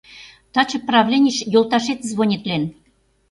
Таче 0.53 0.79
правленийыш 0.87 1.37
йолташет 1.53 1.99
звонитлен. 2.09 2.63